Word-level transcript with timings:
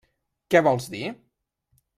Què 0.55 0.63
vols 0.69 0.89
dir? 0.95 1.05